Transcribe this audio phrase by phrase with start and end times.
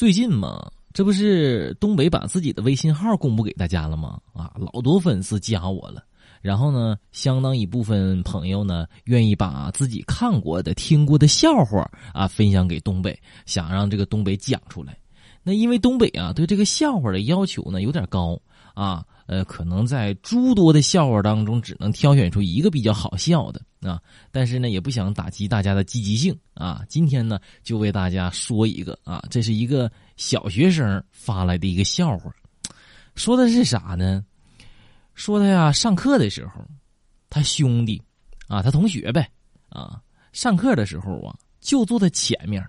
[0.00, 4.18] 最近嘛，这不是东北把自己的微信号公布给大家了吗？
[4.32, 6.02] 啊，老多粉丝加我了。
[6.40, 14.96] 然后呢，相当一部分朋友呢，愿意把自己看过的、听过的笑话啊，分享给东北，想让这个东北讲出来。
[15.42, 18.40] 那因为东北啊，对这个笑话的要求呢有点高
[18.74, 24.00] 啊，呃，可能在诸多的笑话当中，只能挑选出一个比较好笑的啊。
[24.30, 26.84] 但是呢，也不想打击大家的积极性啊。
[26.88, 32.30] 今天呢，就为大家说一个啊，这是一个小学生发来的一个笑话，
[33.14, 34.24] 说的是啥呢？
[35.14, 36.64] 说他呀，上课的时候，
[37.28, 38.00] 他兄弟，
[38.46, 39.28] 啊，他同学呗，
[39.68, 40.00] 啊，
[40.32, 42.64] 上课的时候啊，就坐在前面，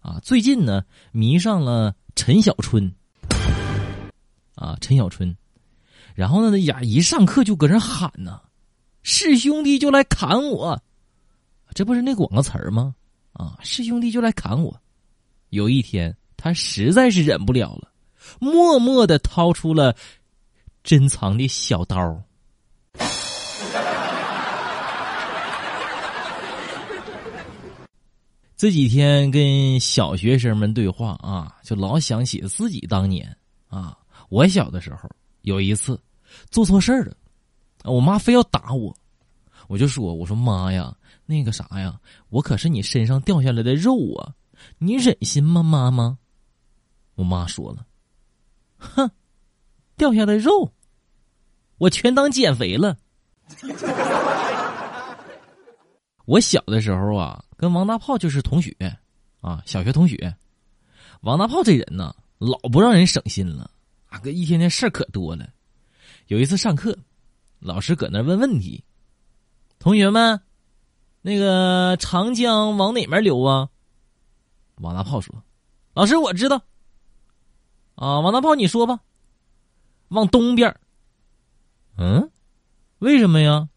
[0.00, 0.82] 啊，最近呢，
[1.12, 2.92] 迷上了陈小春，
[4.54, 5.36] 啊，陈小春，
[6.14, 8.40] 然后呢，呀，一上课就搁这喊呢，
[9.02, 10.80] 是兄弟就来砍我，
[11.74, 12.94] 这不是那广告词儿吗？
[13.32, 14.74] 啊，是兄弟就来砍我。
[15.50, 17.90] 有一天，他实在是忍不了了，
[18.40, 19.94] 默默的掏出了。
[20.82, 22.22] 珍藏的小刀。
[28.60, 33.34] 这几天跟小学生们对话啊，就老想起自己当年
[33.70, 33.96] 啊，
[34.28, 35.08] 我小的时候
[35.40, 35.98] 有一次
[36.50, 37.16] 做错事儿了，
[37.84, 38.94] 我妈非要打我，
[39.66, 40.94] 我就说：“我说妈呀，
[41.24, 44.34] 那个啥呀，我可是你身上掉下来的肉啊，
[44.76, 46.18] 你忍心吗，妈妈？”
[47.16, 47.86] 我妈说了
[48.76, 49.10] ：“哼。”
[49.96, 50.70] 掉下的肉，
[51.78, 52.94] 我全当减肥了。
[56.26, 58.74] 我小的时候啊，跟王大炮就是同学，
[59.42, 60.34] 啊，小学同学。
[61.20, 63.70] 王大炮这人呢，老不让人省心了，
[64.06, 65.46] 啊，个一天天事儿可多了。
[66.28, 66.96] 有一次上课，
[67.58, 68.82] 老师搁那问问题，
[69.78, 70.40] 同学们，
[71.20, 73.68] 那个长江往哪面流啊？
[74.76, 75.44] 王大炮说
[75.92, 76.62] ：“老师，我知道。”
[77.94, 79.00] 啊，王大炮，你说吧。
[80.08, 80.74] 往东边
[81.98, 82.30] 嗯，
[83.00, 83.68] 为什么呀？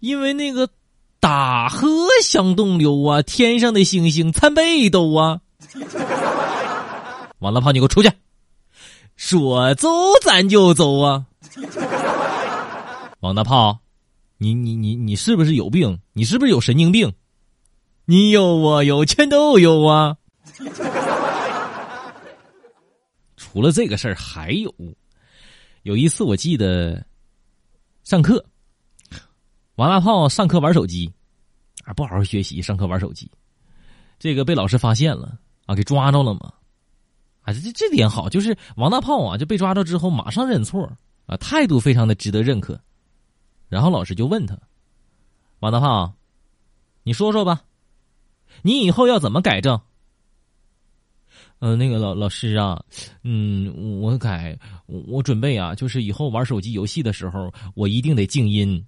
[0.00, 0.68] 因为那个
[1.20, 1.86] 大河
[2.22, 5.40] 向东流啊，天上的星星参北斗啊。
[7.38, 8.10] 王大炮，你给我出去！
[9.16, 9.88] 说走
[10.22, 11.26] 咱就走啊！
[13.20, 13.78] 王大炮，
[14.38, 16.00] 你你你你是不是有病？
[16.14, 17.12] 你是不是有神经病？
[18.06, 20.16] 你有我有全都有啊！
[23.36, 24.74] 除了这个事儿，还有。
[25.82, 27.04] 有一次，我记得
[28.04, 28.44] 上课，
[29.80, 31.10] 王大炮上课玩手机，
[31.84, 33.30] 啊，不好好学习，上课玩手机，
[34.18, 36.52] 这个被老师发现了啊，给抓着了嘛，
[37.40, 40.86] 啊，这这点好，就是王大炮啊就被抓着之后马上认错
[41.24, 42.78] 啊，态度非常的值得认可。
[43.70, 44.54] 然后老师就问他
[45.60, 46.12] ：“王大炮，
[47.02, 47.62] 你说说吧，
[48.60, 49.80] 你以后要怎么改正？”
[51.60, 52.84] 呃，那个老老师啊，
[53.24, 58.86] 嗯，我改，我准备啊，就是以后玩手机游戏的时候，我一定得静音。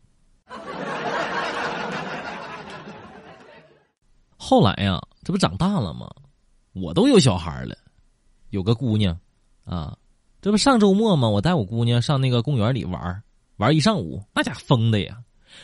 [4.53, 6.11] 后来呀，这不长大了吗？
[6.75, 7.75] 我都有小孩了，
[8.51, 9.19] 有个姑娘，
[9.65, 9.97] 啊，
[10.43, 11.27] 这不上周末吗？
[11.27, 13.23] 我带我姑娘上那个公园里玩，
[13.57, 15.23] 玩一上午，那家疯的呀，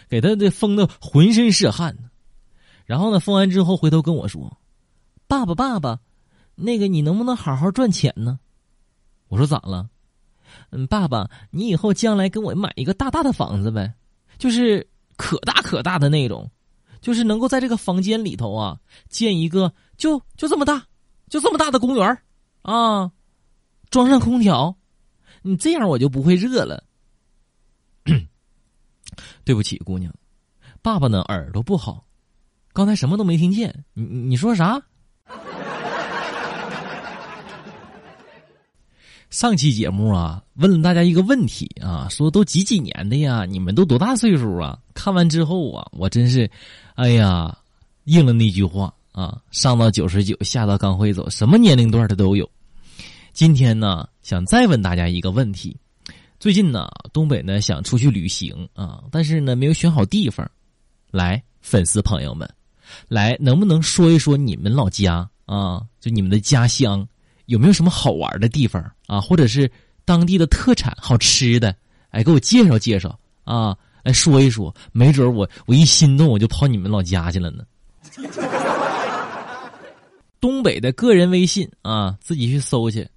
[0.09, 1.95] 给她这疯的浑身是汗。
[2.87, 4.57] 然后呢，疯完之后回头跟我说
[5.29, 6.01] ：“爸爸，爸爸。”
[6.57, 8.41] 那个，你能不能好好赚钱呢？
[9.29, 9.91] 我说咋了？
[10.71, 13.93] 嗯，爸爸，你以后将来给我买一个大大的房子呗，
[14.39, 14.89] 就是
[15.19, 16.51] 可大可大的那种，
[17.01, 18.79] 就是能够在这个房间里头啊
[19.09, 20.87] 建一个就就这么大，
[21.29, 22.19] 就这么大的公园
[22.63, 23.11] 啊，
[23.91, 24.77] 装上空调，
[25.43, 26.85] 你这样我就不会热了。
[29.45, 30.15] 对不起，姑娘，
[30.83, 32.07] 爸爸呢耳朵不好，
[32.73, 34.81] 刚才什么都没听见，你你说啥？
[39.31, 43.45] 上期节目啊，问了大家一个问题啊，说都几几年的呀？
[43.45, 44.79] 你们都多大岁数啊？
[44.95, 46.51] 看完之后啊，我真是，
[46.95, 47.57] 哎呀，
[48.05, 52.49] 应了那句话啊，上到九十九，下到刚会走，什么年龄段的都有。
[53.35, 55.77] 今天呢，想再问大家一个问题：
[56.41, 60.51] 最近呢，东北呢想出去旅行啊，但是呢没有选好地方。
[61.11, 62.49] 来，粉丝朋友们，
[63.09, 65.83] 来，能不能说一说你们老家啊？
[66.01, 67.07] 就你们的家乡。
[67.49, 69.21] 有没有什么好玩的地方啊？
[69.21, 69.71] 或者是
[70.05, 71.75] 当地的特产好吃的？
[72.11, 73.77] 哎，给我介绍介绍啊！
[74.05, 77.65] 来说一说，没准我我一心动，我就跑你们老家去了呢。
[80.41, 83.09] 东北的个人微信啊，自己去搜去，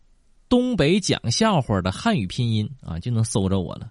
[0.50, 3.90] 东北讲笑话的汉语拼音啊，就能搜着我了。